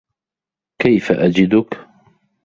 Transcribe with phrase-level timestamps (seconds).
[0.81, 1.87] كيف أجدك؟